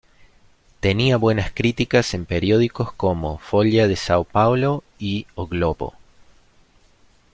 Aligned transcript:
Tenía 0.79 1.15
buenas 1.17 1.51
críticas 1.51 2.15
en 2.15 2.25
periódicos 2.25 2.91
como 2.91 3.37
"Folha 3.37 3.87
de 3.87 3.93
São 3.93 4.25
Paulo" 4.25 4.83
y 4.97 5.27
"O 5.35 5.45
Globo". 5.45 5.93